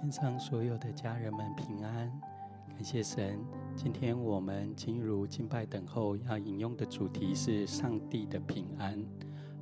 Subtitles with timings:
[0.00, 2.10] 天上所有的家人们平安，
[2.70, 3.38] 感谢神。
[3.76, 8.98] 今天我们进入敬拜等候要引用的主题是上帝的平安。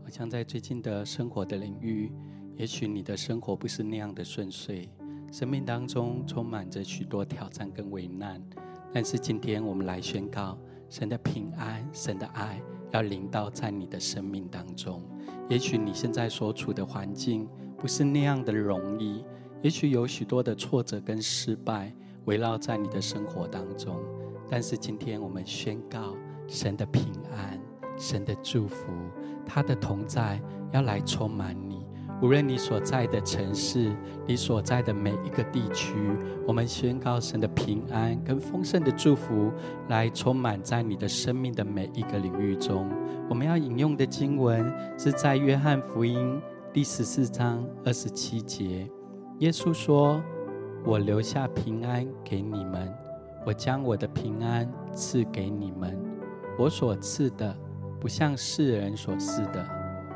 [0.01, 2.13] 好像在最近的生活的领域，
[2.55, 4.89] 也许你的生活不是那样的顺遂，
[5.33, 8.41] 生命当中充满着许多挑战跟危难。
[8.93, 10.57] 但是今天我们来宣告，
[10.89, 15.03] 神的平安、神的爱要临到在你的生命当中。
[15.49, 19.25] 也许你现在所处的环境不是那样的容易。
[19.63, 21.93] 也许有许多的挫折跟失败
[22.27, 23.97] 围绕在你的生活当中，
[24.49, 26.15] 但是今天我们宣告
[26.47, 27.61] 神的平安、
[27.97, 28.87] 神的祝福、
[29.45, 30.41] 他的同在
[30.73, 31.87] 要来充满你。
[32.21, 33.95] 无论你所在的城市、
[34.27, 35.95] 你所在的每一个地区，
[36.47, 39.53] 我们宣告神的平安跟丰盛的祝福
[39.89, 42.91] 来充满在你的生命的每一个领域中。
[43.31, 46.41] 我们要引用的经文是在约翰福音
[46.73, 48.91] 第十四章二十七节。
[49.39, 50.21] 耶稣说
[50.85, 52.93] ：“我留下平安给你们，
[53.47, 55.97] 我将我的平安赐给你们。
[56.59, 57.57] 我所赐的，
[58.01, 59.65] 不像世人所赐的。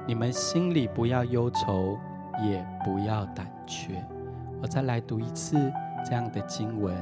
[0.08, 1.96] 你们心里不要忧愁，
[2.42, 4.04] 也不要胆怯。”
[4.60, 5.56] 我再来读一次
[6.04, 6.92] 这样的经文。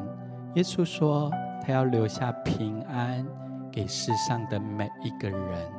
[0.57, 1.31] 耶稣说
[1.65, 3.27] ：“他要留下平安
[3.73, 5.73] 给世上的每一个人，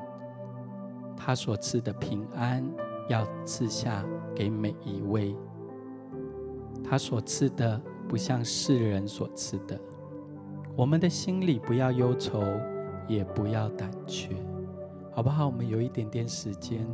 [1.15, 2.67] 他所赐的平安
[3.09, 4.03] 要赐下
[4.35, 5.35] 给每一位。”
[6.83, 9.79] 他所赐的不像世人所赐的，
[10.75, 12.43] 我们的心里不要忧愁，
[13.07, 14.35] 也不要胆怯，
[15.13, 15.45] 好不好？
[15.45, 16.85] 我们有一点点时间，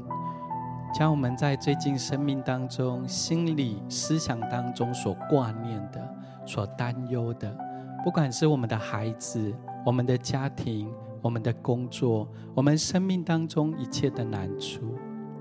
[0.93, 6.15] 将我们在最近生命当中、心里思想当中所挂念的、
[6.45, 7.55] 所担忧的，
[8.03, 9.53] 不管是我们的孩子、
[9.85, 14.95] 我们的家庭、我们的工作、我们生命当中一切的难处，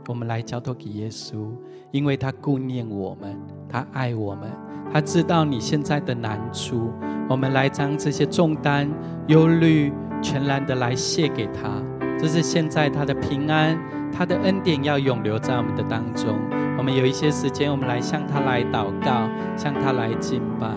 [0.09, 1.49] 我们来交托给耶稣，
[1.91, 3.37] 因为他顾念我们。
[3.69, 4.49] 他爱我们，
[4.93, 6.93] 他知道你现在的难处，
[7.29, 8.89] 我们来将这些重担、
[9.27, 11.83] 忧虑全然的来卸给他。
[12.19, 13.77] 这是现在他的平安，
[14.13, 16.39] 他的恩典要永留在我们的当中。
[16.79, 20.71] 我们有一些时间，我们来向他来祷告，向他来敬拜。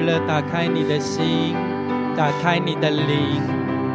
[0.00, 1.54] 为了，打开你的心。
[2.16, 3.40] 打开你的灵，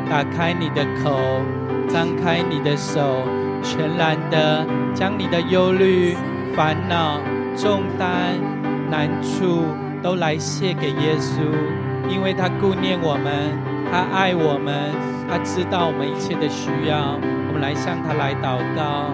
[0.09, 1.41] 打开你的口，
[1.87, 3.23] 张开你的手，
[3.61, 6.15] 全然的将你的忧虑、
[6.55, 7.19] 烦恼、
[7.55, 8.39] 重担、
[8.89, 9.65] 难处
[10.01, 11.41] 都来卸给耶稣，
[12.09, 13.59] 因为他顾念我们，
[13.91, 14.91] 他爱我们，
[15.29, 17.19] 他知道我们一切的需要。
[17.47, 19.11] 我们来向他来祷告。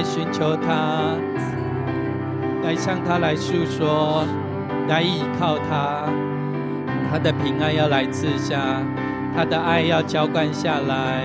[0.00, 1.14] 来寻求他，
[2.64, 4.24] 来向他来诉说，
[4.88, 6.08] 来依靠他，
[7.10, 8.80] 他的平安要来赐下，
[9.36, 11.24] 他的爱要浇灌下来。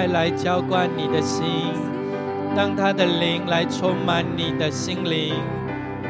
[0.00, 1.44] 爱来浇灌你的心，
[2.56, 5.34] 让他的灵来充满你的心灵，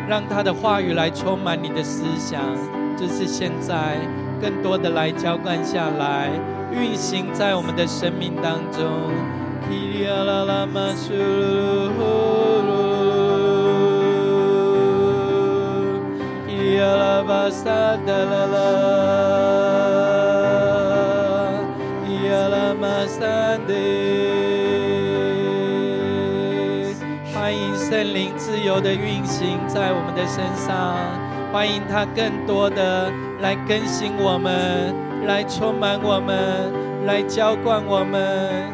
[0.08, 2.40] 让他的话语来充满你的思想。
[2.96, 3.96] 这是现在
[4.40, 6.30] 更多的来浇灌下来，
[6.70, 9.10] 运行在我们的生命当中。
[27.32, 30.96] 欢迎圣灵自由的运行在我们的身上，
[31.52, 34.94] 欢迎他更多的来更新我们，
[35.26, 36.72] 来充满我们，
[37.06, 38.70] 来浇灌我们。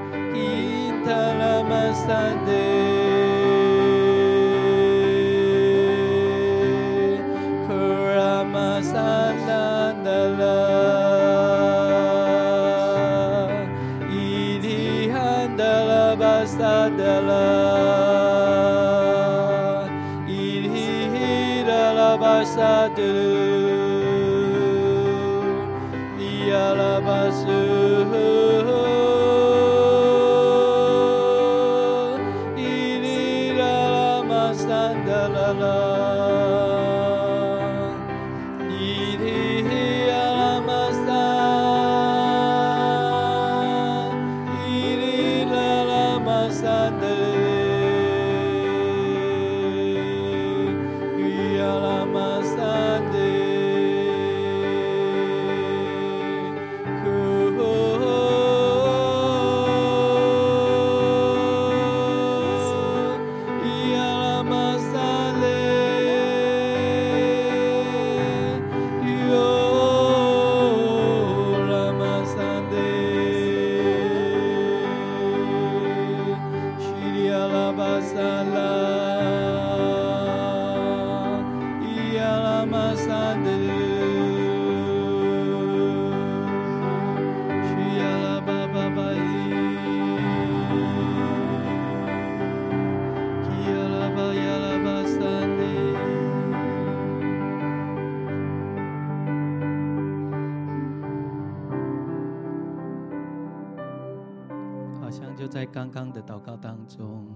[105.37, 107.27] 就在刚刚的祷告当中，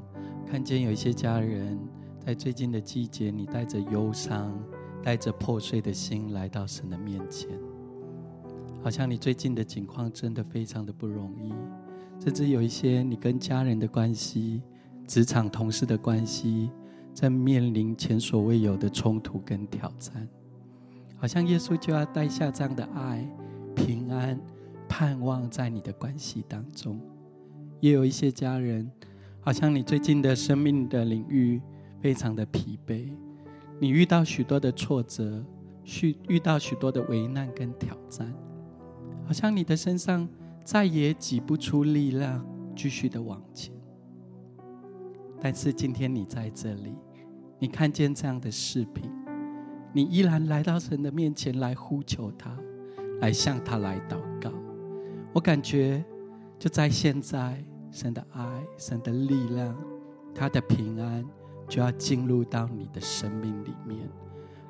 [0.46, 1.78] 看见有一些家人
[2.18, 4.58] 在最近的季节，你带着忧伤、
[5.02, 7.48] 带着破碎的心来到神的面前，
[8.82, 11.52] 好像你最近的境况真的非常的不容易，
[12.22, 14.62] 甚至有一些你跟家人的关系、
[15.06, 16.70] 职场同事的关系，
[17.12, 20.26] 在面临前所未有的冲突跟挑战，
[21.18, 23.26] 好像耶稣就要带下这样的爱、
[23.74, 24.40] 平安、
[24.88, 27.00] 盼望在你的关系当中。
[27.80, 28.90] 也有一些家人，
[29.40, 31.60] 好像你最近的生命的领域
[32.00, 33.10] 非常的疲惫，
[33.78, 35.42] 你遇到许多的挫折，
[36.02, 38.32] 遇遇到许多的危难跟挑战，
[39.24, 40.28] 好像你的身上
[40.62, 42.46] 再也挤不出力量
[42.76, 43.74] 继续的往前。
[45.40, 46.94] 但是今天你在这里，
[47.58, 49.10] 你看见这样的视频，
[49.94, 52.54] 你依然来到神的面前来呼求他，
[53.20, 54.52] 来向他来祷告。
[55.32, 56.04] 我感觉
[56.58, 57.64] 就在现在。
[57.90, 59.76] 神的爱，神的力量，
[60.34, 61.24] 他的平安
[61.68, 64.08] 就要进入到你的生命里面，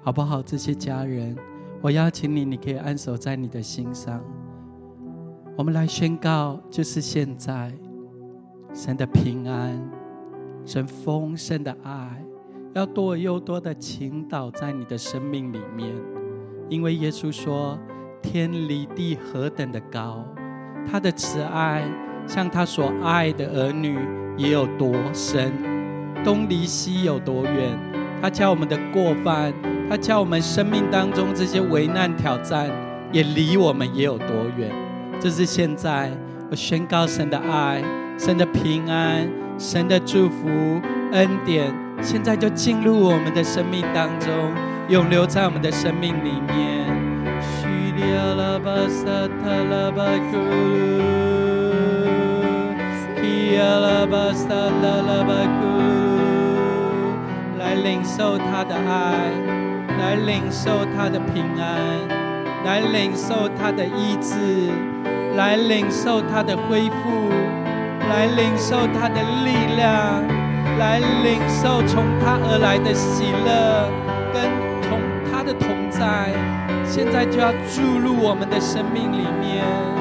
[0.02, 0.42] 好不好？
[0.42, 1.36] 这些家人，
[1.82, 4.22] 我邀请你，你可以安守在你的心上。
[5.56, 7.72] 我们来宣告，就是现在，
[8.72, 9.78] 神的平安，
[10.64, 12.24] 神丰盛的爱，
[12.72, 15.94] 要多又多的倾倒在你的生命里面，
[16.70, 17.78] 因为耶稣说
[18.22, 20.24] ：“天离地何等的高，
[20.86, 21.84] 他的慈爱。”
[22.30, 23.99] 像他所爱的儿女
[24.37, 25.52] 也有多深，
[26.22, 27.76] 东离西有多远？
[28.22, 29.52] 他叫我们的过犯，
[29.88, 32.70] 他叫我们生命当中这些危难挑战，
[33.10, 34.70] 也离我们也有多远？
[35.18, 36.08] 这是现在
[36.49, 37.82] 我宣告神的爱、
[38.16, 40.49] 神的平安、神的祝福、
[41.10, 44.30] 恩典，现在就进入我们的生命当中，
[44.88, 46.70] 永留在我们的生命里面。
[57.58, 59.14] 来领受他的爱，
[59.99, 61.64] 来领受他的平安，
[62.64, 64.34] 来领受他的医治，
[65.37, 67.30] 来领受他的恢复，
[68.08, 70.22] 来领受他的力量，
[70.78, 73.88] 来领受从他而来的喜乐，
[74.32, 74.42] 跟
[74.82, 74.99] 从
[75.30, 76.32] 他的同在，
[76.84, 80.00] 现在就要注入我们的生命里面。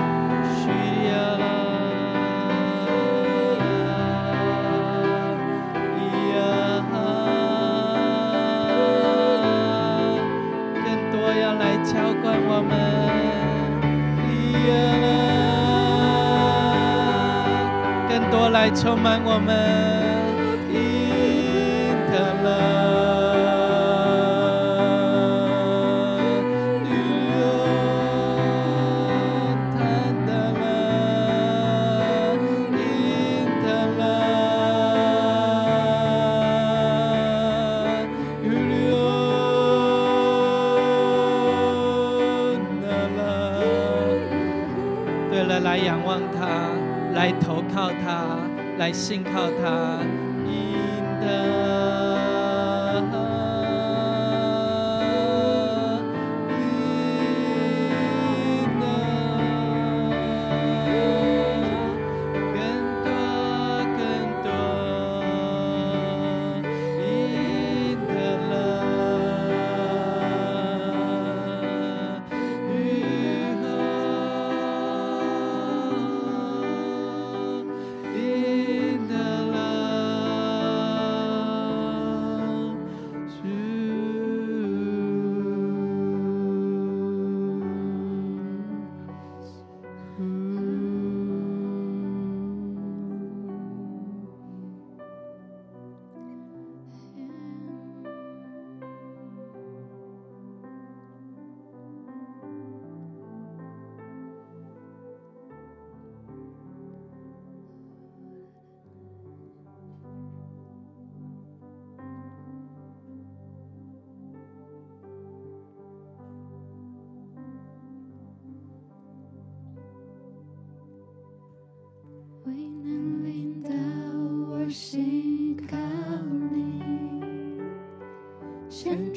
[18.72, 19.99] 充满我们。
[48.90, 50.09] 来信靠他。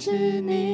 [0.05, 0.72] 是你。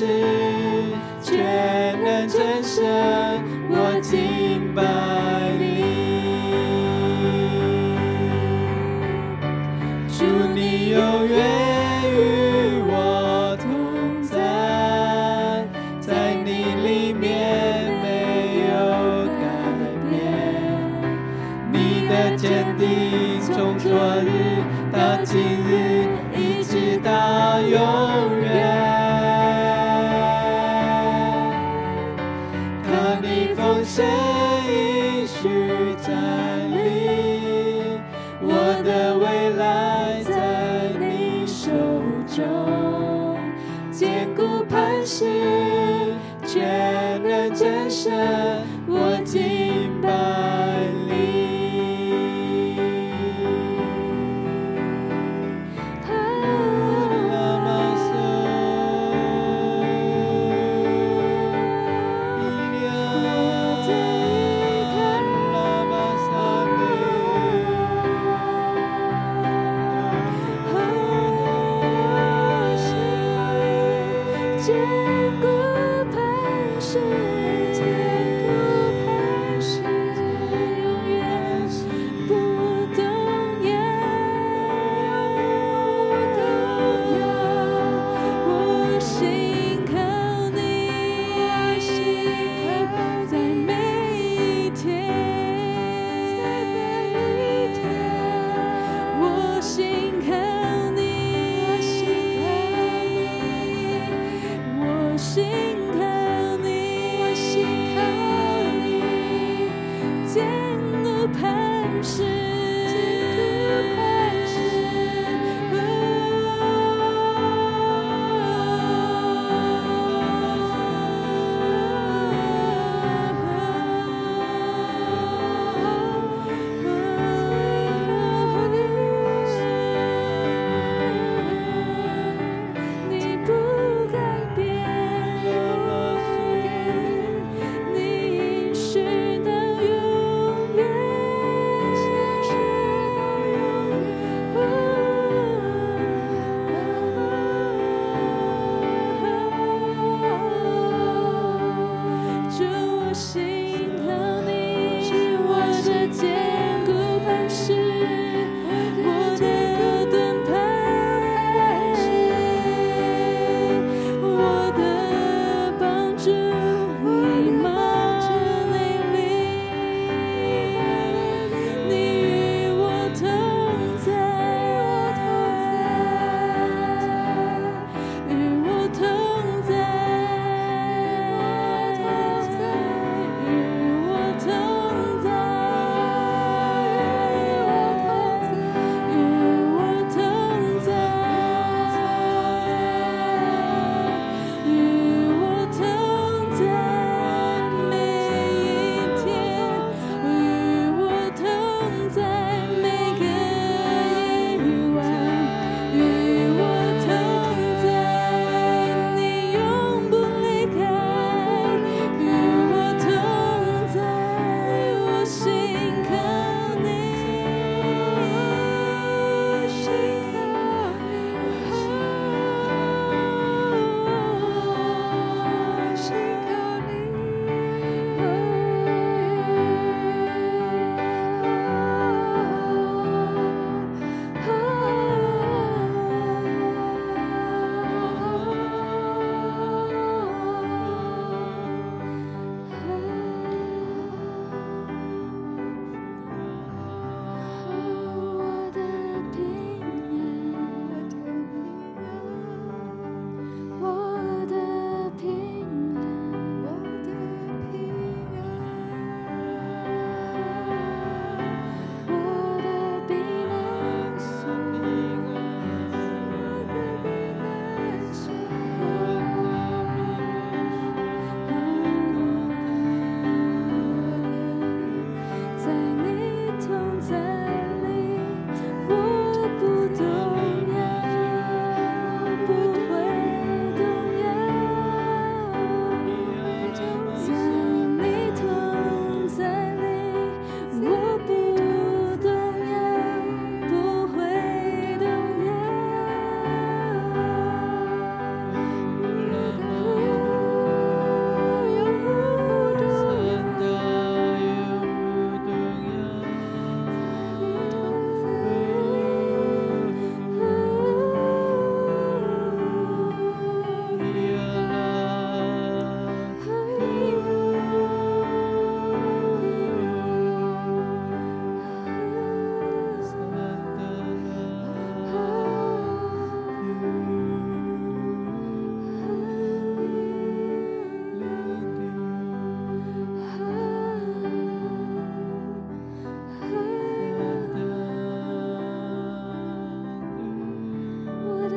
[0.00, 0.39] 日，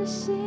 [0.04, 0.43] mercy.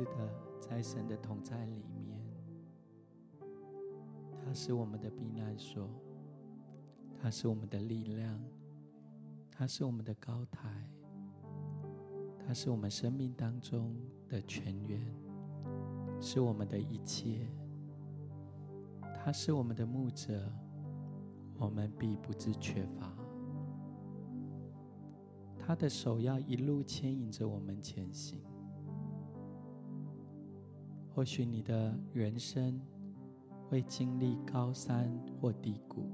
[0.00, 2.18] 是的，在神的同在里面。
[4.42, 5.90] 它是我们的避难所，
[7.20, 8.42] 它是我们的力量，
[9.50, 10.70] 它是我们的高台，
[12.46, 13.94] 它是我们生命当中
[14.26, 14.98] 的泉源，
[16.18, 17.46] 是我们的一切。
[19.22, 20.50] 它是我们的牧者，
[21.58, 23.14] 我们必不致缺乏。
[25.58, 28.40] 他的手要一路牵引着我们前行。
[31.14, 32.80] 或许你的人生。
[33.68, 35.08] 会经历高山
[35.40, 36.10] 或低谷，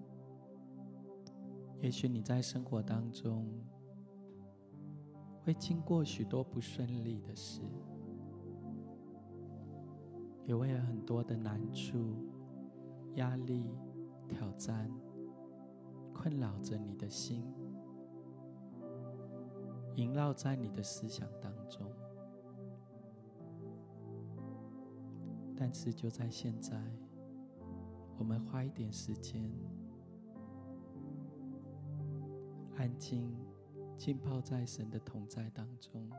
[1.80, 3.48] 也许你在生活当中
[5.42, 7.62] 会经过许多不顺利的事，
[10.44, 12.14] 也会有很多的难处、
[13.14, 13.70] 压力、
[14.28, 14.92] 挑战
[16.12, 17.42] 困扰着你的心，
[19.94, 21.90] 萦绕在你的思想当中。
[25.56, 26.80] 但是就在现在。
[28.18, 29.50] 我们花一点时间，
[32.76, 33.30] 安静
[33.98, 36.10] 浸泡在神的同在当中。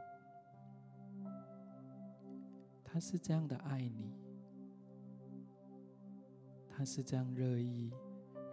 [2.84, 4.14] 他是这样的爱你，
[6.68, 7.92] 他是这样乐意，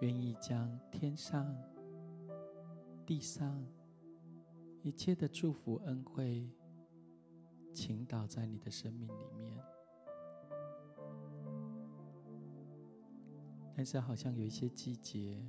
[0.00, 1.54] 愿意将天上、
[3.04, 3.62] 地上
[4.82, 6.50] 一切的祝福恩惠
[7.74, 9.62] 倾倒在你的生命里面。
[13.76, 15.44] 但是，好像有一些季节，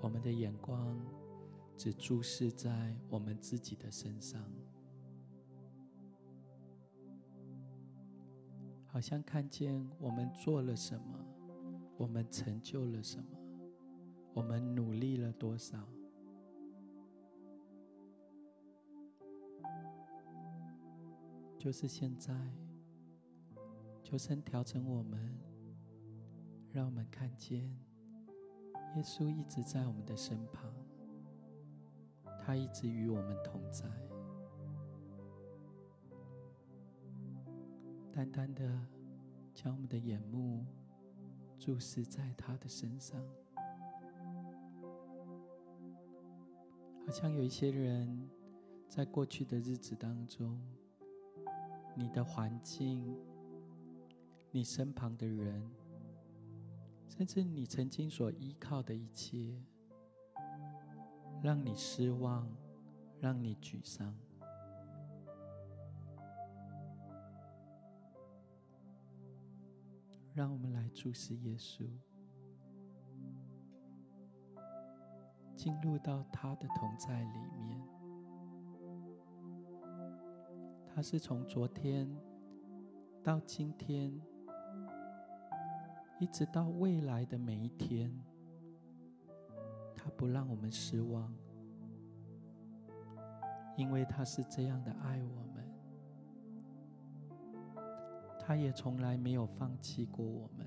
[0.00, 0.96] 我们的眼光
[1.76, 4.40] 只注视在我们自己的身上，
[8.86, 11.18] 好像看见我们做了什么，
[11.96, 13.36] 我们成就了什么，
[14.34, 15.84] 我们努力了多少，
[21.58, 22.32] 就是现在，
[24.04, 25.51] 求神调整我们。
[26.72, 27.60] 让我们看见
[28.96, 30.72] 耶稣一直在我们的身旁，
[32.40, 33.86] 他一直与我们同在，
[38.10, 38.62] 单单的
[39.52, 40.64] 将我们的眼目
[41.58, 43.22] 注视在他的身上。
[47.04, 48.30] 好像有一些人
[48.88, 50.58] 在过去的日子当中，
[51.94, 53.14] 你的环境，
[54.50, 55.70] 你身旁的人。
[57.14, 59.54] 甚至你曾经所依靠的一切，
[61.42, 62.48] 让你失望，
[63.20, 64.16] 让你沮丧。
[70.34, 71.86] 让我们来注视耶稣，
[75.54, 77.86] 进入到他的同在里面。
[80.94, 82.10] 他是从昨天
[83.22, 84.18] 到今天。
[86.22, 88.08] 一直到未来的每一天，
[89.96, 91.34] 他不让我们失望，
[93.76, 95.68] 因为他是这样的爱我们，
[98.38, 100.64] 他也从来没有放弃过我们。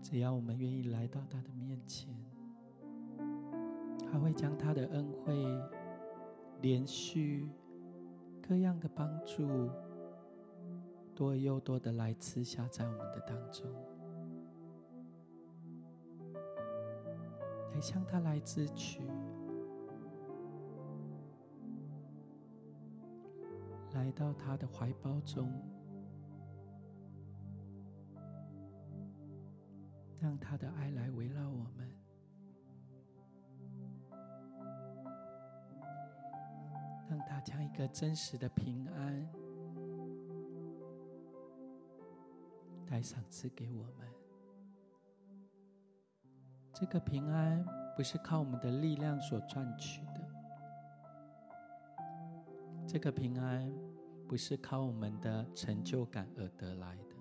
[0.00, 2.08] 只要我们愿意来到他的面前，
[4.10, 5.46] 他会将他的恩惠、
[6.62, 7.46] 连续
[8.40, 9.70] 各样的帮助。
[11.16, 13.66] 多又多的来自下在我们的当中。
[17.72, 19.00] 来向他来自取
[23.92, 25.50] 来到他的怀抱中
[30.20, 31.90] 让他的爱来围绕我们。
[37.08, 39.45] 让他将一个真实的平安
[42.96, 44.08] 来赏赐给我们。
[46.72, 47.62] 这个平安
[47.94, 50.26] 不是靠我们的力量所赚取的，
[52.86, 53.70] 这个平安
[54.26, 57.16] 不是靠我们的成就感而得来的。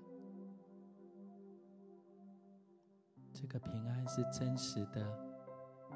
[3.33, 5.05] 这个平安是真实的，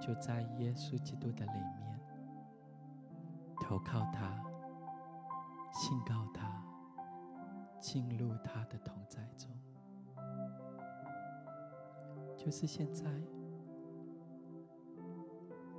[0.02, 2.00] 就在耶稣基督的里面，
[3.62, 4.44] 投靠他，
[5.72, 6.62] 信靠他，
[7.80, 9.50] 进入他的同在中。
[12.50, 13.06] 就是现在，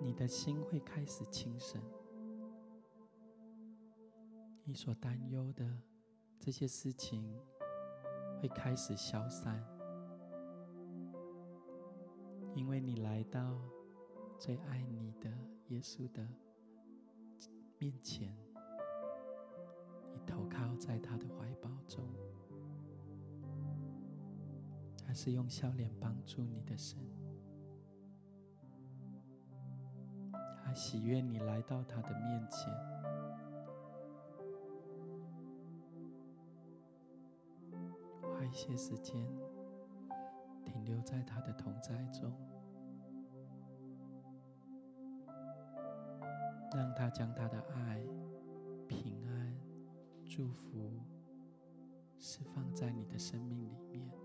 [0.01, 1.83] 你的心会开始轻省，
[4.63, 5.69] 你所担忧的
[6.39, 7.37] 这些事情
[8.41, 9.61] 会开始消散。
[12.55, 13.61] 因为你来到
[14.39, 15.29] 最爱你的
[15.71, 16.25] 耶稣的
[17.79, 18.33] 面前，
[20.15, 22.07] 你投靠在他的怀抱中，
[25.11, 26.97] 他是用笑脸帮助你的神，
[30.63, 32.73] 他喜悦你来到他的面前，
[38.23, 39.27] 花一些时间。
[40.65, 42.33] 停留在他的同在中，
[46.73, 48.01] 让他将他的爱、
[48.87, 49.59] 平安、
[50.25, 51.01] 祝福
[52.17, 54.20] 释放在你的生命里面。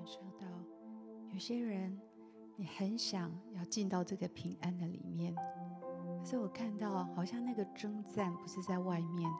[0.00, 0.46] 感受到
[1.30, 2.00] 有些人，
[2.56, 9.30] 你很想要进到这个平安的里面，可是我看到好像那个征战不是在外面，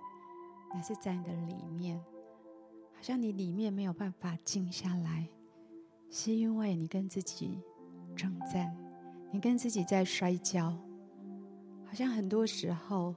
[0.75, 1.99] 乃是在你的里面，
[2.92, 5.27] 好像你里面没有办法静下来，
[6.11, 7.59] 是因为你跟自己
[8.14, 8.77] 征战，
[9.33, 10.77] 你跟自己在摔跤，
[11.87, 13.16] 好像很多时候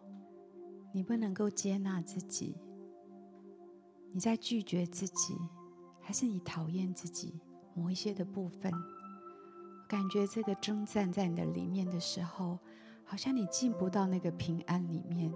[0.94, 2.56] 你不能够接纳自己，
[4.14, 5.38] 你在拒绝自己，
[6.04, 7.40] 还是你讨厌自己？
[7.74, 8.72] 某一些的部分，
[9.88, 12.60] 感觉这个征战在你的里面的时候，
[13.04, 15.34] 好像你进不到那个平安里面，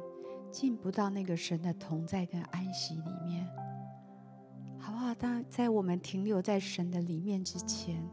[0.51, 3.47] 进不到那个神的同在跟安息里面，
[4.77, 5.15] 好不好？
[5.15, 8.07] 当在我们停留在神的里面之前，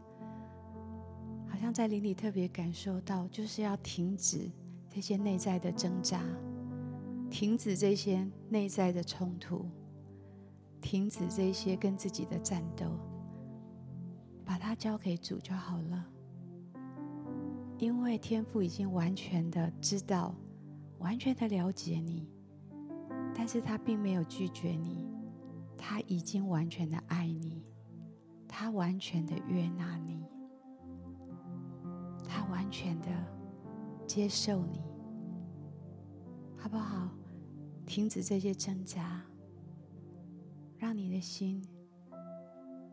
[1.47, 4.49] 好像在灵里特别感受到，就是要停止
[4.89, 6.23] 这些内在的挣扎，
[7.29, 9.69] 停止这些内在的冲突，
[10.85, 12.85] 停止这些跟自己的战斗。
[14.45, 16.05] 把它交给主就好了，
[17.79, 20.35] 因为天父已经完全的知道，
[20.99, 22.29] 完全的了解你，
[23.33, 25.09] 但是他并没有拒绝你，
[25.75, 27.65] 他已经完全的爱你，
[28.47, 30.23] 他完全的悦纳你，
[32.23, 33.07] 他完全的
[34.05, 34.83] 接受你，
[36.55, 37.09] 好不好？
[37.87, 39.23] 停止这些挣扎，
[40.77, 41.61] 让你的心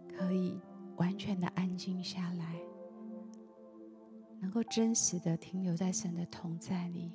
[0.08, 0.60] 可以。
[0.98, 2.60] 完全的安静下来，
[4.38, 7.10] 能够真实的停留在神的同在里，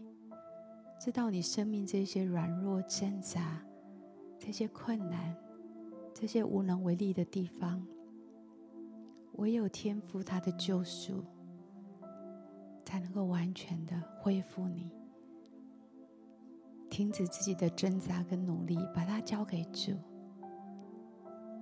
[1.00, 3.64] 知道你生命这些软弱挣扎、
[4.38, 5.34] 这些困难、
[6.14, 7.86] 这些无能为力的地方，
[9.34, 11.24] 唯有天父他的救赎，
[12.84, 14.92] 才能够完全的恢复你。
[16.90, 19.94] 停止自己的挣扎跟努力，把它交给主。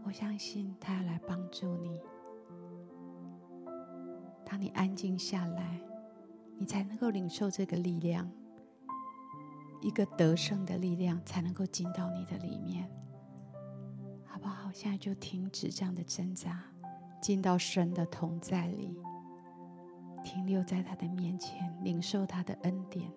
[0.05, 1.99] 我相信他要来帮助你。
[4.45, 5.81] 当你安静下来，
[6.59, 8.29] 你才能够领受这个力量，
[9.81, 12.87] 一个得胜的力量，才能够进到你的里面，
[14.23, 14.71] 好不好？
[14.71, 16.63] 现在就停止这样的挣扎，
[17.19, 18.95] 进到神的同在里，
[20.23, 23.11] 停留在他的面前，领受他的恩典，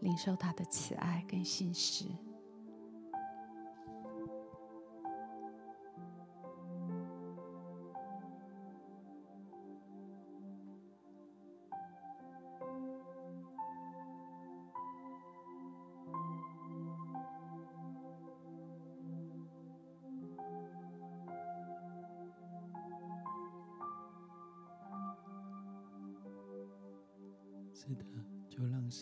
[0.00, 2.04] 领受他的慈爱跟信实。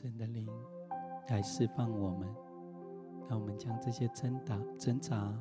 [0.05, 0.47] 神的灵
[1.31, 2.29] 来释放我们，
[3.27, 5.33] 让我们将这些挣扎、挣扎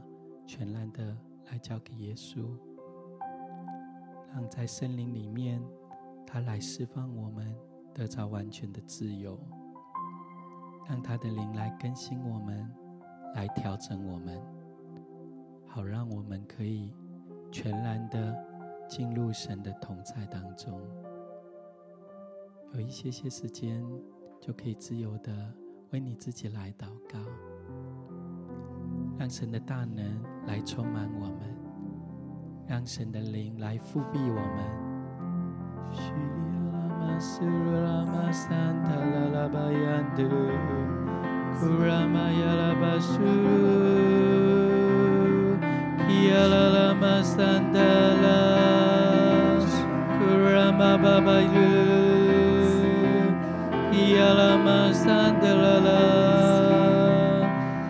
[0.47, 1.17] 全然的
[1.52, 2.47] 来交给耶稣，
[4.34, 5.62] 让在森林里面，
[6.26, 7.54] 他来释放我们，
[7.93, 9.38] 得到完全的自由，
[10.88, 12.65] 让他的灵来更新我们，
[13.36, 14.41] 来调整我们，
[15.67, 16.89] 好让我们可以
[17.52, 18.34] 全然的
[18.88, 20.80] 进入神的同在当中。
[22.71, 23.86] 有一些些时间，
[24.45, 25.32] 就可以自由的
[25.91, 27.17] 为你自己来祷告，
[29.17, 31.56] 让神的大能来充满我们，
[32.67, 34.84] 让神的灵来覆庇我们。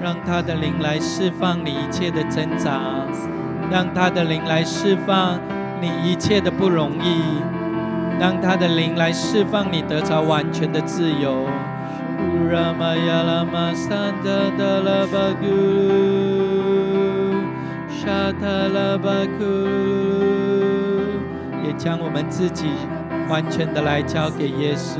[0.02, 2.80] 让他的灵来释放你一切的挣扎，
[3.72, 5.40] 让他的灵来释放
[5.82, 7.22] 你一切的不容易，
[8.20, 11.48] 让他的灵来释放你得着完全的自由。
[21.66, 22.68] 也将我们自己
[23.30, 25.00] 完全的来交给耶稣。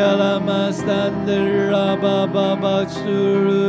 [0.00, 3.66] yalamazdandır Rabababaksuru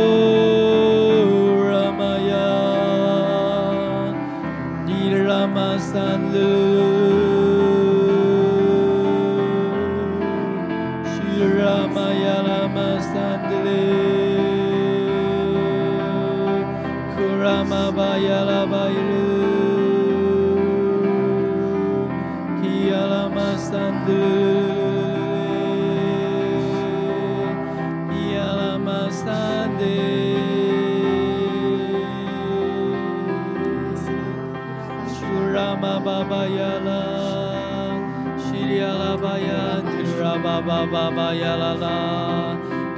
[40.92, 41.98] baba ya la la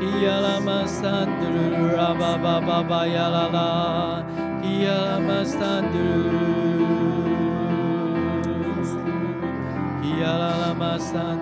[0.00, 3.70] kia la masandru ra baba baba ya la la
[4.62, 6.16] kia la masandru
[10.00, 11.41] kia la la masandru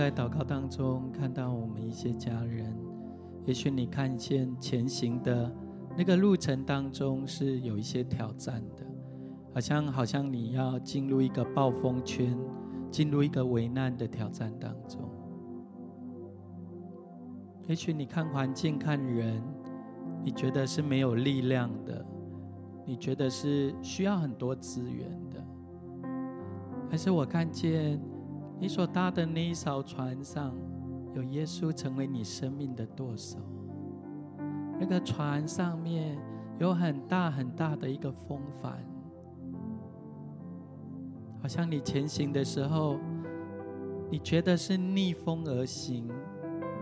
[0.00, 2.74] 在祷告当中看到我们一些家人，
[3.44, 5.54] 也许你看见前行的
[5.94, 8.86] 那个路程当中是有一些挑战的，
[9.52, 12.34] 好像好像你要进入一个暴风圈，
[12.90, 15.02] 进入一个危难的挑战当中。
[17.66, 19.42] 也许你看环境看人，
[20.24, 22.02] 你觉得是没有力量的，
[22.86, 25.44] 你觉得是需要很多资源的，
[26.90, 28.00] 还是我看见？
[28.60, 30.54] 你所搭的那一艘船上，
[31.14, 33.38] 有耶稣成为你生命的舵手。
[34.78, 36.18] 那个船上面
[36.58, 38.78] 有很大很大的一个风帆，
[41.40, 42.98] 好像你前行的时候，
[44.10, 46.06] 你觉得是逆风而行，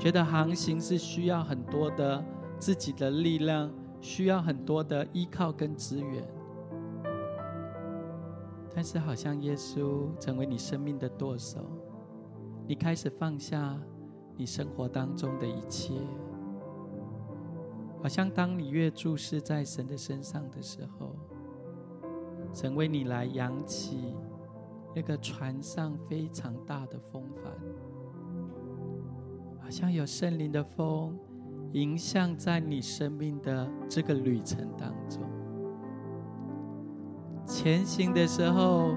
[0.01, 2.24] 觉得航行是需要很多的
[2.59, 3.70] 自己的力量，
[4.01, 6.24] 需要很多的依靠跟资源。
[8.79, 11.59] 但是好像耶稣成为你生命的舵手，
[12.64, 13.76] 你开始放下
[14.37, 15.95] 你生活当中的一切。
[18.01, 21.16] 好像当你越注视在神的身上的时候，
[22.53, 24.14] 神为你来扬起
[24.95, 27.53] 那个船上非常大的风帆，
[29.61, 31.18] 好像有圣灵的风
[31.72, 35.20] 迎向在你生命的这个旅程当中。
[37.49, 38.94] 前行的时候，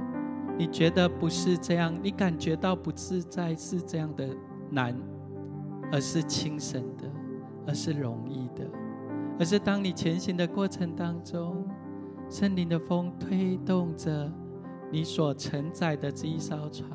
[0.57, 4.27] 你觉得不是这样，你感觉到不自在是这样的
[4.69, 4.93] 难，
[5.91, 7.09] 而是轻省的，
[7.65, 8.69] 而是容易的，
[9.39, 11.65] 而是当你前行的过程当中。
[12.29, 14.31] 圣灵的风推动着
[14.89, 16.89] 你所承载的这一艘船，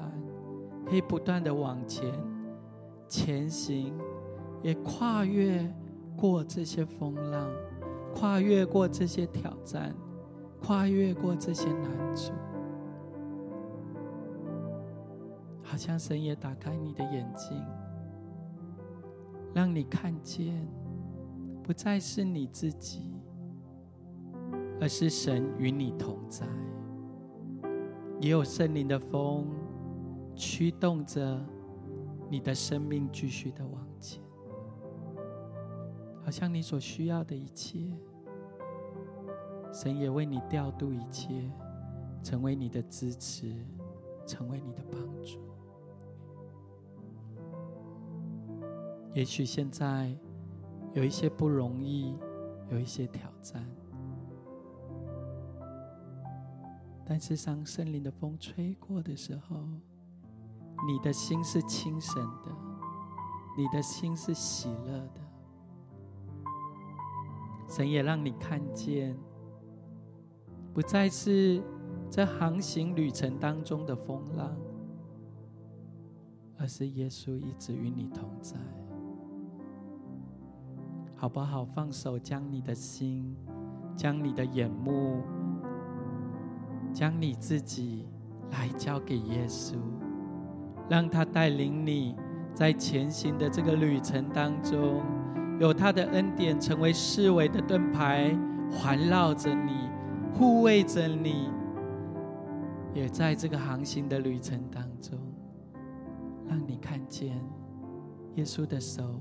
[0.87, 2.11] 可以不断的往前
[3.07, 3.93] 前行，
[4.63, 5.71] 也跨越
[6.17, 7.51] 过这些风浪，
[8.15, 9.95] 跨越过这些挑战，
[10.61, 12.33] 跨越过这些难处。
[15.63, 17.61] 好像神也打开你的眼睛，
[19.55, 20.67] 让你看见，
[21.63, 23.13] 不再是你自己。
[24.79, 26.47] 而是神与你同在，
[28.21, 29.47] 也有圣灵的风
[30.35, 31.43] 驱动着
[32.29, 34.23] 你的生命继续的往前，
[36.23, 37.89] 好像你所需要的一切，
[39.77, 41.53] 神也为你调度一切，
[42.23, 43.55] 成为你的支持，
[44.27, 45.39] 成为你的帮助。
[49.13, 50.17] 也许现在
[50.95, 52.17] 有一些不容易，
[52.71, 53.63] 有一些挑战。
[57.05, 59.57] 但是，当圣灵的风吹过的时候，
[60.89, 62.51] 你的心是轻省的，
[63.59, 65.21] 你的心是喜乐的。
[67.69, 69.15] 神也让你看见，
[70.77, 71.63] 不再是
[72.11, 74.55] 这航行旅程当中的风浪，
[76.59, 78.59] 而是耶稣一直与你同在。
[81.15, 81.65] 好不好？
[81.65, 83.35] 放手，将你的心，
[83.97, 85.23] 将你的眼目。
[86.93, 88.07] 将你自己
[88.51, 89.77] 来交给耶稣，
[90.91, 92.15] 让他带领你
[92.53, 95.03] 在前行的这个旅程当中，
[95.59, 98.37] 有他的恩典成为四围的盾牌，
[98.71, 99.89] 环绕着你，
[100.35, 101.51] 护卫着你。
[102.95, 105.19] 也在这个航行的旅程当中，
[106.49, 107.39] 让你看见
[108.37, 109.21] 耶稣的手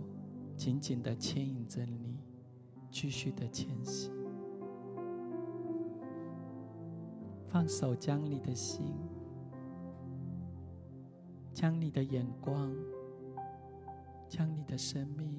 [0.56, 2.18] 紧紧的牵引着你，
[2.90, 4.14] 继续的前行。
[7.50, 8.94] 放手，将你的心，
[11.54, 12.74] 将你的眼光，
[14.30, 15.38] 将你的生命，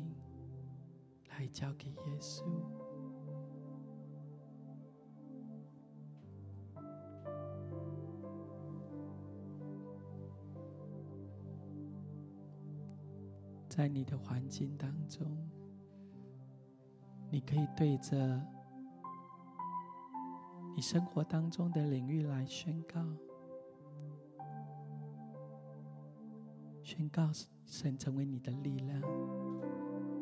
[1.31, 2.43] 来交给耶稣。
[13.77, 15.27] 在你的环境当中，
[17.31, 18.41] 你可以对着。
[20.75, 23.01] 你生活当中的领域来宣告，
[26.83, 27.31] 宣告
[27.67, 29.03] 神成为你的力量，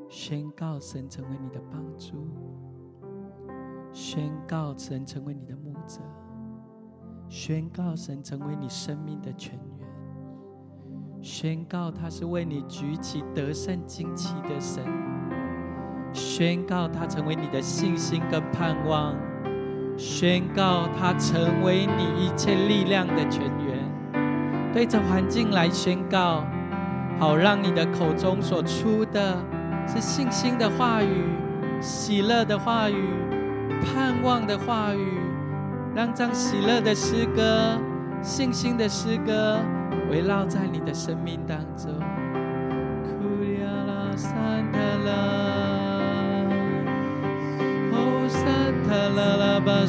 [0.09, 2.27] 宣告神成为你的帮助，
[3.93, 6.01] 宣告神成为你的牧者，
[7.29, 9.84] 宣告神成为你生命的泉源，
[11.25, 14.85] 宣告他是为你举起得胜旌旗的神，
[16.13, 19.17] 宣告他成为你的信心跟盼望。
[19.97, 26.45] 宣告他成为你一切力量的泉源，对着环境来宣告，
[27.19, 29.43] 好让你的口中所出的
[29.89, 31.25] 是信心的话语、
[31.81, 33.03] 喜乐的话语、
[33.81, 35.19] 盼望的话语，
[35.95, 37.79] 让这喜乐的诗歌、
[38.21, 39.59] 信心的诗歌
[40.11, 41.93] 围绕在你的生命当中。
[49.65, 49.87] 巴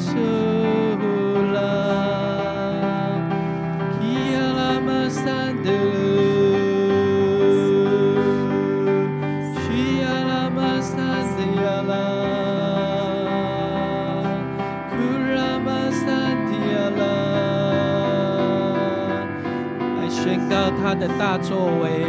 [20.99, 22.05] 的大作为，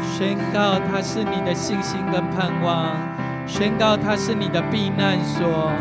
[0.00, 2.96] 宣告他是你的信心跟盼望，
[3.46, 5.72] 宣告他是你的避难所。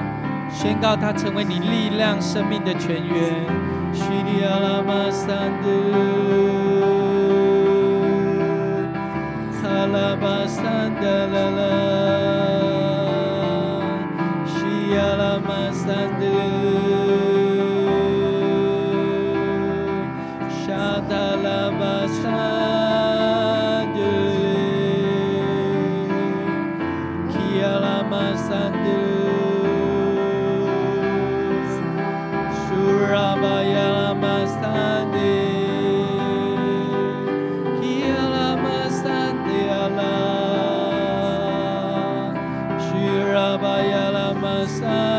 [0.51, 3.45] 宣告他成为你力量、生命的泉源。
[3.93, 4.43] 叙利
[43.57, 45.18] Bayala Masa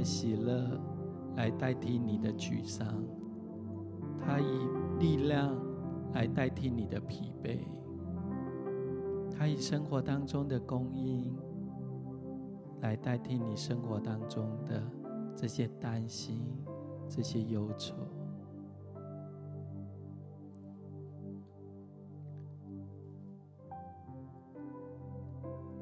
[0.00, 0.80] 的喜乐
[1.36, 3.04] 来代替你的沮丧，
[4.18, 4.66] 他以
[4.98, 5.54] 力量
[6.14, 7.58] 来代替你的疲惫，
[9.30, 11.36] 他以生活当中的供应
[12.80, 14.82] 来代替你生活当中的
[15.36, 16.46] 这些担心、
[17.06, 17.94] 这些忧愁。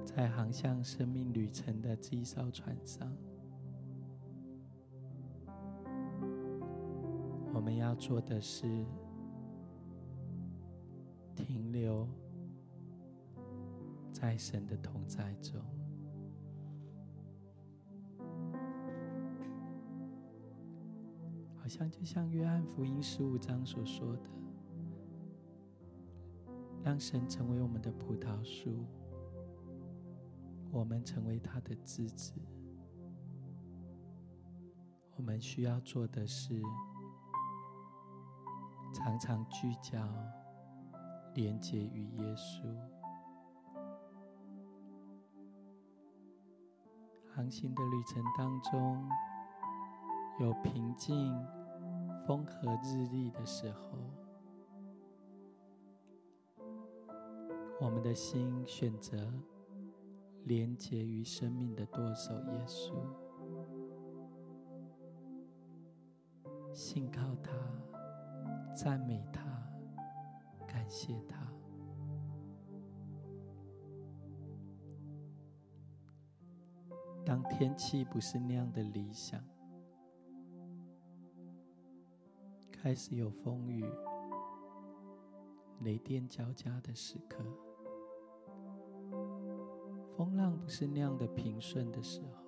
[0.04, 3.08] 在航向生命旅程的这一艘船上，
[7.68, 8.66] 我们要做的是
[11.36, 12.08] 停留
[14.10, 15.60] 在神的同在中，
[21.58, 24.30] 好像就像约翰福音十五章所说的，
[26.82, 28.86] 让神成为我们的葡萄树。
[30.70, 32.32] 我们成为他的枝子，
[35.16, 36.62] 我们需要做的是
[38.92, 39.98] 常常聚焦、
[41.34, 42.64] 连接于耶稣。
[47.34, 49.08] 航行的旅程当中，
[50.40, 51.34] 有平静、
[52.26, 53.98] 风和日丽的时候，
[57.80, 59.32] 我们的心选择。
[60.44, 62.94] 连结于生命的舵手耶稣，
[66.72, 67.27] 信靠，
[68.80, 69.42] 赞美他，
[70.64, 71.52] 感谢他。
[77.26, 79.42] 当天气不是那样的理想，
[82.70, 83.84] 开始有风雨、
[85.80, 87.44] 雷电交加的时刻。
[90.16, 92.44] 风浪不是那样的平顺的时候，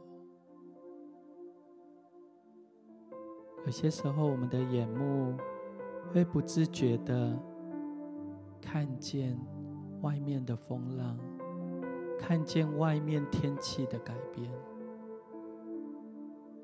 [3.64, 5.37] 有些时候我们的眼目
[6.12, 7.38] 会不自觉的
[8.61, 9.38] 看见
[10.02, 11.16] 外面的风浪，
[12.18, 14.50] 看见外面天气的改变，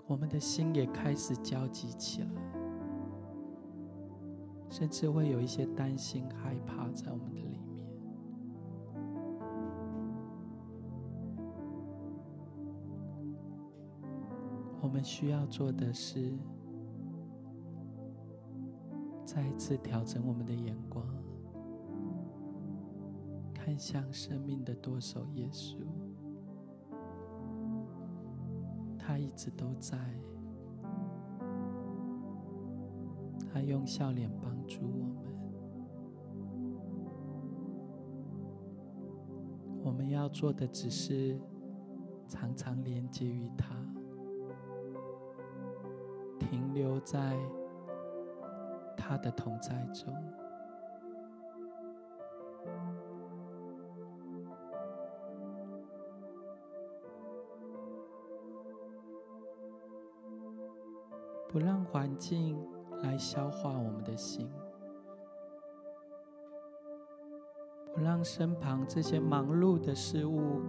[0.07, 2.28] 我们的心也开始焦急起来，
[4.68, 7.86] 甚至会有一些担心、害怕在我们的里面。
[14.80, 16.32] 我们需要做的是，
[19.37, 21.07] 再一次调整我们的眼光，
[23.53, 25.76] 看向生命的舵手耶稣。
[28.99, 29.99] 他一直都在，
[33.53, 35.26] 他用笑脸帮助我们。
[39.84, 41.39] 我们要做的只是
[42.26, 43.76] 常常连接于他。
[46.39, 47.39] 停留在
[48.97, 50.12] 他的同在中，
[61.49, 62.59] 不让环境
[63.03, 64.51] 来消化我们的心，
[67.94, 70.61] 不让身旁这些忙碌的事物、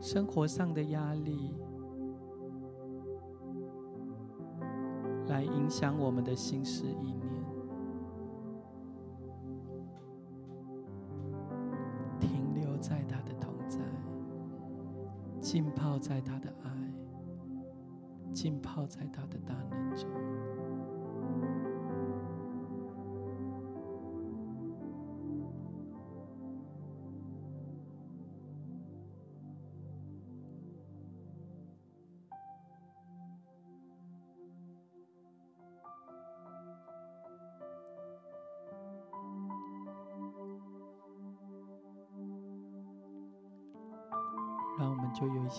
[0.00, 1.54] 生活上的压力。
[5.28, 7.44] 来影响我们的心思意念，
[12.20, 13.78] 停留在他的同在，
[15.40, 16.70] 浸泡在他的爱，
[18.32, 20.08] 浸泡在他的大能中。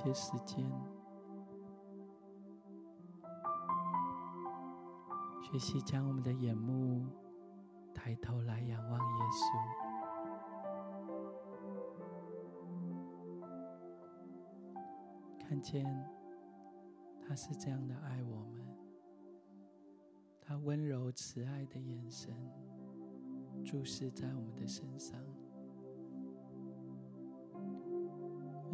[0.07, 0.63] 些时间，
[5.41, 7.05] 学习将我们的眼目
[7.93, 9.43] 抬头来仰望耶稣，
[15.39, 15.85] 看见
[17.21, 18.65] 他是这样的爱我们，
[20.39, 22.33] 他温柔慈爱的眼神
[23.65, 25.19] 注视在我们的身上。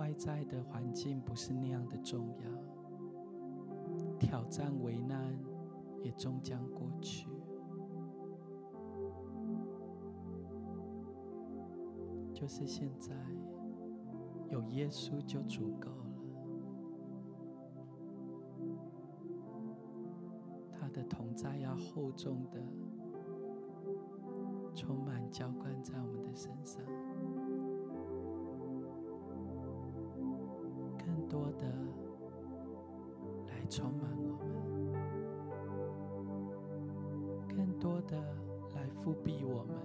[0.04, 2.46] 外在的环境不是那样的重要，
[4.20, 5.34] 挑战、危难
[6.02, 7.30] 也终将过去。
[12.34, 13.16] 就是现在，
[14.50, 15.96] 有耶稣就足够了。
[20.70, 22.62] 他的同在要厚重的，
[24.76, 26.84] 充满浇灌在我们的身上，
[31.34, 31.66] 多的
[33.48, 34.94] 来充满我们，
[37.50, 38.16] 更多的
[38.76, 39.76] 来复辟我们。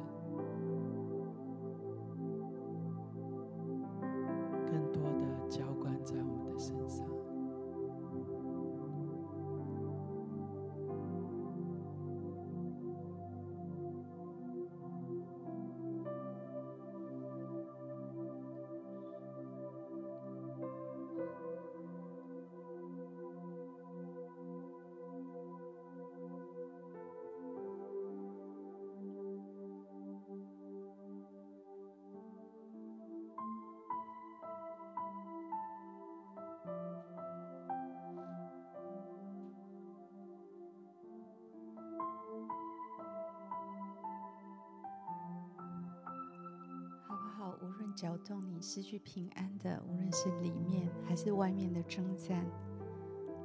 [48.00, 52.44] 搅动你失去平安的，无论是里面还是外面的征战，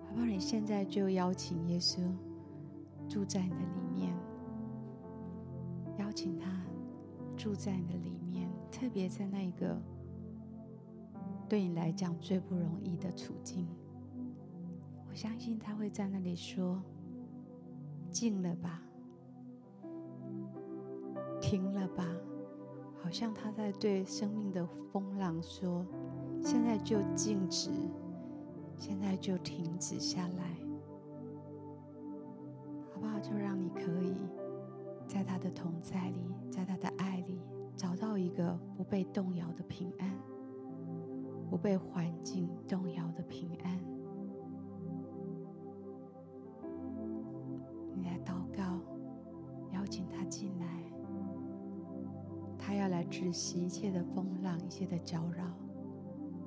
[0.06, 0.26] 好不好？
[0.28, 2.00] 你现在就邀请耶稣
[3.10, 4.16] 住在你的里面，
[5.98, 6.64] 邀请他
[7.36, 9.76] 住在你的里面，特别在那一个
[11.50, 13.68] 对你来讲最不容易的处境，
[15.10, 16.80] 我相信他会在那里说
[18.12, 18.84] ：“静了吧，
[21.42, 22.08] 停了吧。”
[23.04, 25.86] 好像他在对生命的风浪说
[26.42, 27.70] ：“现在就静止，
[28.78, 30.58] 现在就停止下来，
[32.94, 33.20] 好不好？
[33.20, 34.16] 就让你可以
[35.06, 37.42] 在他的同在里，在他的爱里，
[37.76, 40.18] 找到一个不被动摇的平安，
[41.50, 43.80] 不被环境动摇的平安。
[47.94, 48.80] 你来祷告，
[49.74, 50.66] 邀请他进来。”
[52.74, 55.46] 他要来止息一切的风浪，一切的搅扰。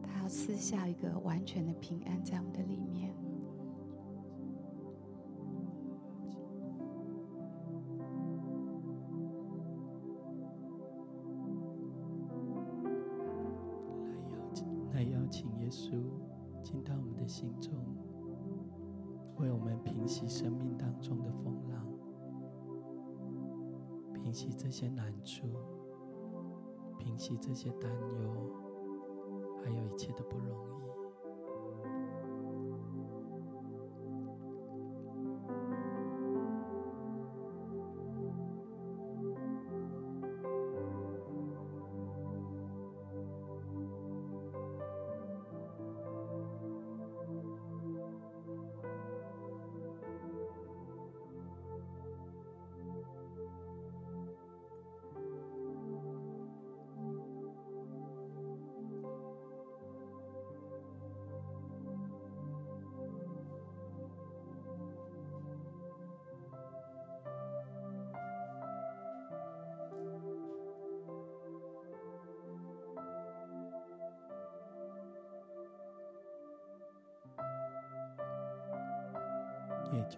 [0.03, 3.14] 他要赐下一个完全的平安在我们的里面。
[14.12, 15.93] 来邀请，来邀请耶稣
[16.61, 17.72] 进到我们的心中，
[19.37, 21.87] 为我们平息生命当中的风浪，
[24.12, 25.47] 平息这些难处。
[27.07, 27.88] 平息这些担
[28.20, 28.52] 忧，
[29.62, 30.95] 还有一切的不容易。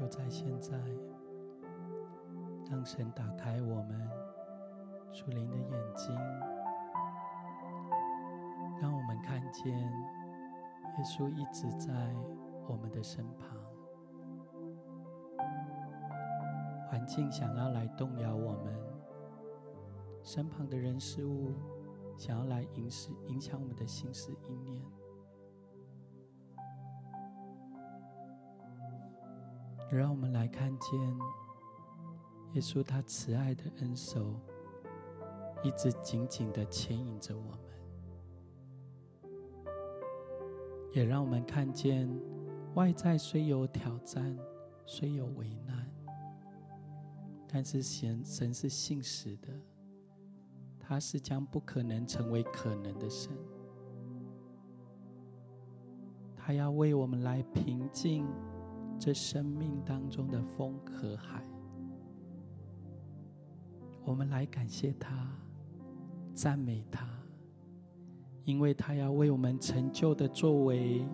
[0.08, 0.76] 在现在，
[2.70, 4.10] 让神打开我们
[5.12, 6.14] 属灵的眼睛，
[8.80, 12.14] 让我们看见耶稣一直在
[12.66, 13.56] 我们的身旁。
[16.88, 18.74] 环境想要来动摇我们，
[20.22, 21.52] 身旁的人事物
[22.16, 24.82] 想要来影响影响我们的心思意念。
[29.96, 31.00] 让我们来看见
[32.52, 34.34] 耶稣他慈爱的恩手，
[35.62, 37.58] 一直紧紧的牵引着我们；
[40.92, 42.08] 也让我们看见
[42.74, 44.36] 外在虽有挑战，
[44.86, 45.90] 虽有危难，
[47.48, 49.48] 但是神神是信实的，
[50.78, 53.32] 他是将不可能成为可能的神，
[56.36, 58.26] 他要为我们来平静。
[58.98, 61.42] 这生命当中的风和海，
[64.04, 65.28] 我们来感谢他，
[66.34, 67.06] 赞美他，
[68.44, 71.06] 因为他要为我们成就的作为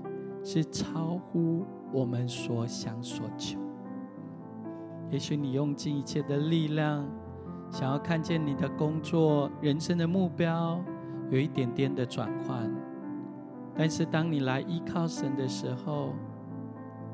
[0.42, 3.60] 是超乎我们所想所求。
[5.10, 7.06] 也许你用尽一切的力量，
[7.70, 10.82] 想要看见你的工作、人生的目标
[11.30, 12.74] 有一点点的转换，
[13.76, 16.14] 但是当你来依靠神的时候，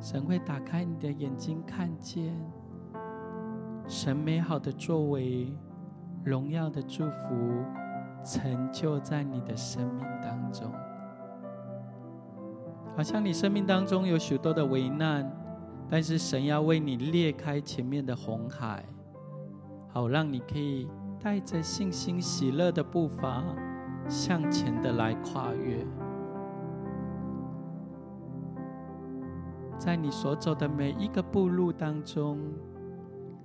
[0.00, 2.34] 神会打开你的眼睛，看见
[3.86, 5.52] 神美好的作为、
[6.24, 7.62] 荣耀的祝福，
[8.24, 10.72] 成就在你的生命当中。
[12.96, 15.30] 好像你生命当中有许多的危难，
[15.88, 18.84] 但是神要为你裂开前面的红海，
[19.88, 20.88] 好让你可以
[21.22, 23.44] 带着信心、喜乐的步伐
[24.08, 25.86] 向前的来跨越。
[29.80, 32.38] 在你所走的每一个步路当中，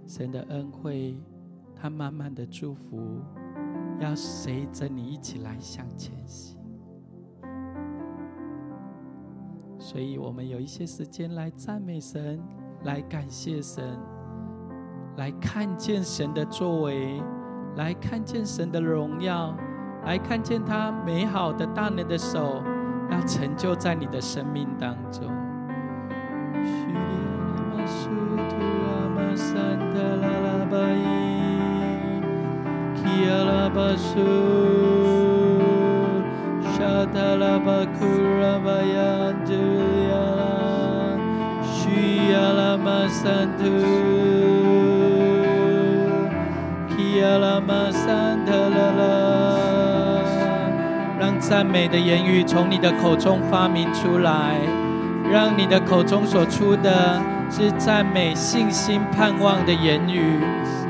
[0.06, 1.18] 神的恩惠，
[1.74, 3.22] 他满满的祝福，
[4.02, 6.60] 要随着你一起来向前行。
[9.80, 12.38] 所以，我们有一些时间来赞美神，
[12.84, 13.98] 来感谢神，
[15.16, 17.24] 来看见神的作为，
[17.78, 19.56] 来看见神的荣耀，
[20.04, 22.62] 来看见他美好的大能的手，
[23.10, 25.45] 要成就在你的生命当中。
[51.20, 54.85] 让赞美的言语从你的口中发明出来。
[55.36, 57.22] 让你的口中所出的
[57.52, 60.40] 是赞美、信心、盼望的言语，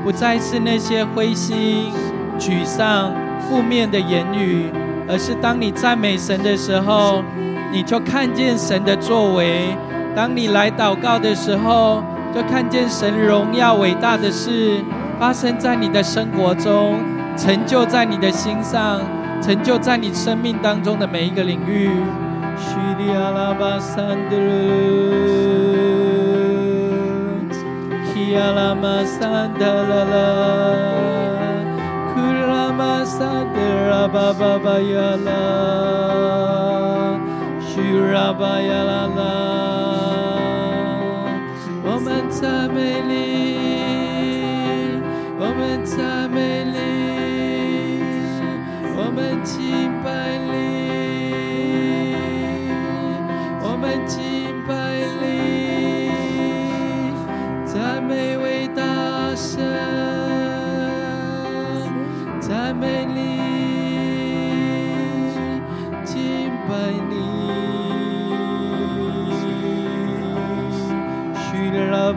[0.04, 1.92] 不再是那些灰心、
[2.38, 4.70] 沮丧、负面的言语，
[5.08, 7.24] 而是当你赞美神的时候，
[7.72, 9.76] 你就看见神的作为；
[10.14, 12.00] 当你来祷告的时候，
[12.32, 14.80] 就看见神荣耀伟大的事
[15.18, 16.94] 发生在你的生活中，
[17.36, 19.00] 成就在你的心上，
[19.42, 21.90] 成就在你生命当中的每一个领域。
[22.95, 23.97] 叙利亚拉巴桑
[24.29, 24.39] 德鲁，
[28.05, 30.15] 基亚拉玛桑德拉拉，
[32.07, 33.19] 库拉玛桑
[33.53, 35.29] 德拉巴巴巴亚拉，
[37.59, 39.19] 叙拉巴亚拉拉，
[41.83, 43.11] 我们赞美你，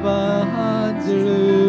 [0.03, 1.68] bajadlu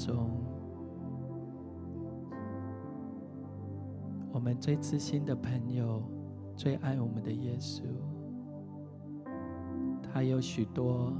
[0.00, 0.30] 中，
[4.32, 6.02] 我们最知心的朋友，
[6.56, 7.82] 最爱我们的耶稣，
[10.02, 11.12] 他有许多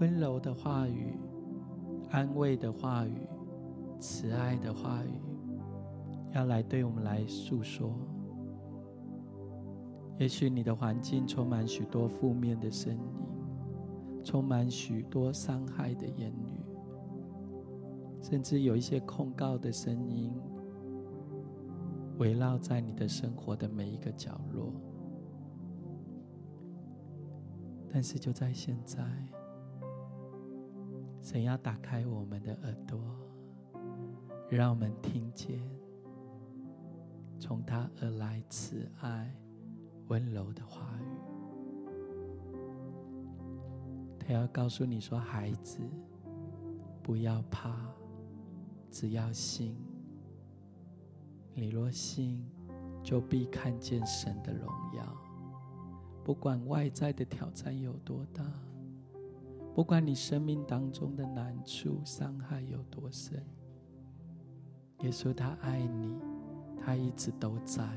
[0.00, 1.16] 温柔的话语、
[2.10, 3.28] 安慰的话语、
[4.00, 5.20] 慈爱的话语，
[6.34, 7.94] 要来对我们来诉说。
[10.18, 13.00] 也许你的环境充满许多负面的声音，
[14.24, 16.49] 充满许多伤害的言语，
[18.20, 20.32] 甚至有一些控告的声音。
[22.18, 24.74] 围绕在你的生活的每一个角落，
[27.90, 29.02] 但是就在现在，
[31.22, 33.00] 神要打开我们的耳朵，
[34.50, 35.58] 让我们听见
[37.38, 39.34] 从他而来慈爱、
[40.08, 41.06] 温柔的话语。
[44.18, 45.80] 他要告诉你说：“孩子，
[47.02, 47.90] 不要怕，
[48.90, 49.76] 只要信。”
[51.54, 52.44] 你若信，
[53.02, 55.16] 就必看见神的荣耀。
[56.24, 58.44] 不管外在的挑战有多大，
[59.74, 63.44] 不管你生命当中的难处、伤害有多深，
[65.00, 66.18] 耶稣他爱你，
[66.78, 67.88] 他一直都在。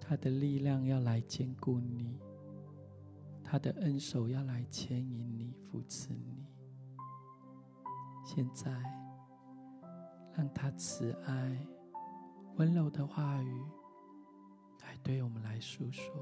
[0.00, 2.18] 他的力量要来坚固你，
[3.44, 6.41] 他的恩手要来牵引你、扶持你。
[8.24, 8.70] 现在，
[10.34, 11.66] 让他慈爱、
[12.56, 13.62] 温柔的话语
[14.82, 16.14] 来对我们来诉说。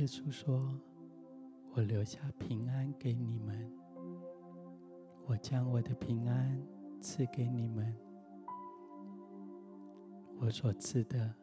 [0.00, 0.66] 耶稣说
[1.76, 3.70] ：“我留下平安给你们，
[5.26, 6.58] 我将我的平安
[7.02, 7.94] 赐给你们。
[10.38, 11.34] 我所赐的，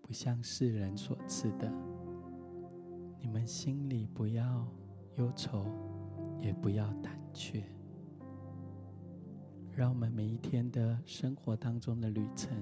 [0.00, 1.70] 不像世人所赐的。
[3.20, 4.66] 你们心里不要
[5.16, 5.66] 忧愁，
[6.40, 7.64] 也不要胆怯。
[9.74, 12.58] 让我们每一天的生活当中的旅程，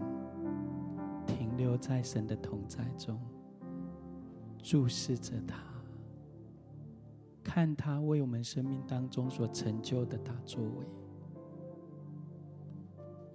[1.29, 3.17] 停留在神的同在中。”
[4.65, 5.62] 注视着他，
[7.43, 10.87] 看他为我们生命当中所成就的大作为，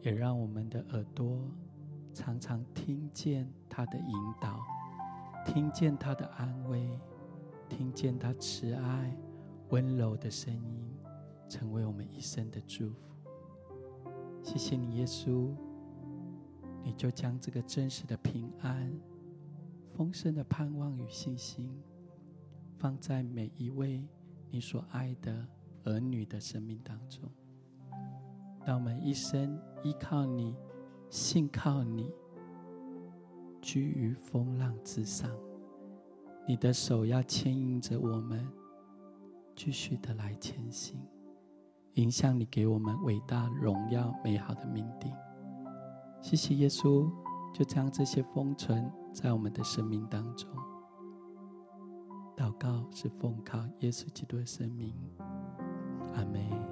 [0.01, 1.39] 也让我们的耳朵
[2.15, 4.59] 常常听见他的引导，
[5.45, 6.99] 听见他的安慰，
[7.69, 9.15] 听见他慈爱、
[9.69, 10.91] 温柔的声音，
[11.47, 12.95] 成为我们一生的祝福。
[14.41, 15.51] 谢谢你，耶稣，
[16.83, 18.91] 你就将这个真实的平安。
[19.99, 21.69] 丰盛的盼望与信心，
[22.77, 24.07] 放在每一位
[24.49, 25.45] 你所爱的
[25.83, 27.29] 儿女的生命当中。
[28.65, 30.55] 让我们一生依靠你，
[31.09, 32.09] 信靠你，
[33.61, 35.29] 居于风浪之上。
[36.47, 38.47] 你的手要牵引着我们，
[39.53, 40.97] 继续的来前行，
[41.95, 45.13] 迎向你给我们伟大、荣耀、美好的命定。
[46.21, 47.11] 谢谢耶稣，
[47.53, 48.89] 就将这些封存。
[49.13, 50.49] 在我们的生命当中，
[52.37, 54.95] 祷告是奉靠耶稣基督的生命，
[56.13, 56.68] 阿门。